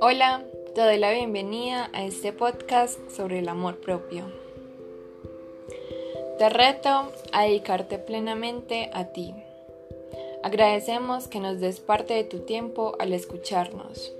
[0.00, 0.44] Hola,
[0.74, 4.24] te doy la bienvenida a este podcast sobre el amor propio.
[6.38, 9.34] Te reto a dedicarte plenamente a ti.
[10.42, 14.12] Agradecemos que nos des parte de tu tiempo al escucharnos.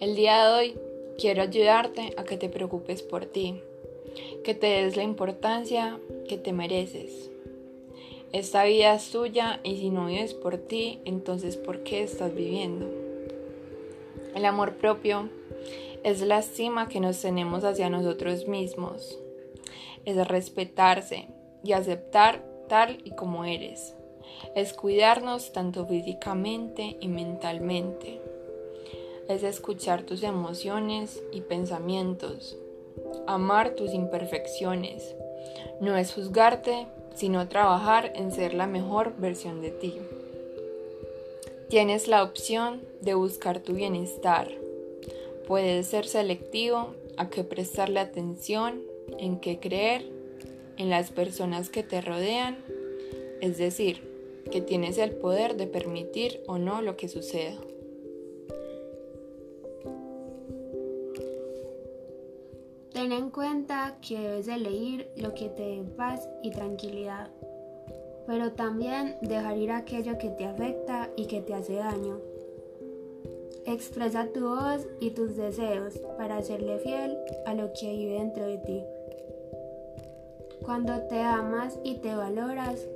[0.00, 0.78] El día de hoy
[1.18, 3.60] quiero ayudarte a que te preocupes por ti,
[4.44, 7.33] que te des la importancia que te mereces.
[8.34, 12.90] Esta vida es tuya y si no vives por ti, entonces ¿por qué estás viviendo?
[14.34, 15.28] El amor propio
[16.02, 19.20] es la estima que nos tenemos hacia nosotros mismos.
[20.04, 21.28] Es respetarse
[21.62, 23.94] y aceptar tal y como eres.
[24.56, 28.20] Es cuidarnos tanto físicamente y mentalmente.
[29.28, 32.58] Es escuchar tus emociones y pensamientos.
[33.28, 35.14] Amar tus imperfecciones.
[35.80, 39.94] No es juzgarte, sino trabajar en ser la mejor versión de ti.
[41.68, 44.50] Tienes la opción de buscar tu bienestar.
[45.46, 48.82] Puedes ser selectivo a qué prestarle atención,
[49.18, 50.10] en qué creer,
[50.76, 52.58] en las personas que te rodean,
[53.40, 54.02] es decir,
[54.50, 57.56] que tienes el poder de permitir o no lo que suceda.
[62.94, 67.28] Ten en cuenta que debes elegir lo que te dé paz y tranquilidad
[68.26, 72.20] pero también dejar ir aquello que te afecta y que te hace daño.
[73.66, 77.16] Expresa tu voz y tus deseos para serle fiel
[77.46, 78.82] a lo que vive dentro de ti.
[80.64, 82.86] Cuando te amas y te valoras,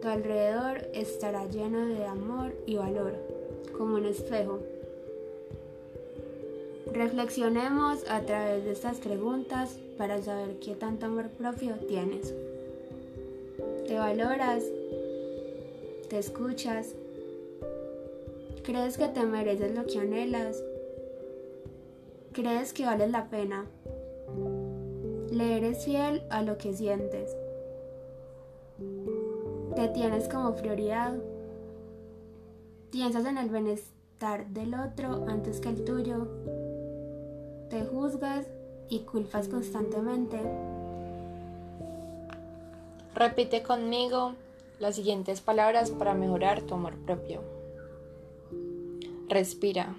[0.00, 3.14] tu alrededor estará lleno de amor y valor,
[3.76, 4.60] como un espejo.
[6.92, 12.34] Reflexionemos a través de estas preguntas para saber qué tanto amor propio tienes.
[13.86, 14.64] Te valoras,
[16.08, 16.94] te escuchas,
[18.62, 20.62] crees que te mereces lo que anhelas,
[22.32, 23.66] crees que vales la pena,
[25.30, 27.36] le eres fiel a lo que sientes,
[29.74, 31.14] te tienes como prioridad,
[32.90, 36.26] piensas en el bienestar del otro antes que el tuyo,
[37.68, 38.46] te juzgas
[38.88, 40.38] y culpas constantemente
[43.18, 44.34] Repite conmigo
[44.78, 47.40] las siguientes palabras para mejorar tu amor propio.
[49.28, 49.96] Respira.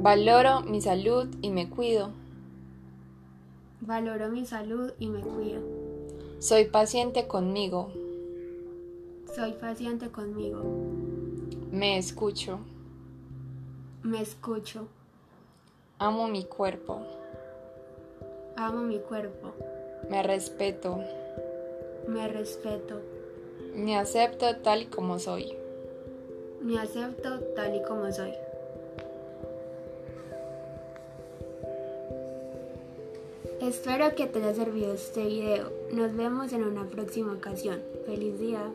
[0.00, 2.10] Valoro mi salud y me cuido.
[3.80, 5.60] Valoro mi salud y me cuido.
[6.40, 7.92] Soy paciente conmigo.
[9.36, 10.64] Soy paciente conmigo.
[11.70, 12.58] Me escucho.
[14.02, 14.88] Me escucho.
[15.98, 17.00] Amo mi cuerpo.
[18.56, 19.54] Amo mi cuerpo.
[20.10, 20.98] Me respeto.
[22.06, 23.00] Me respeto.
[23.74, 25.56] Me acepto tal y como soy.
[26.60, 28.34] Me acepto tal y como soy.
[33.62, 35.72] Espero que te haya servido este video.
[35.92, 37.80] Nos vemos en una próxima ocasión.
[38.04, 38.70] Feliz día.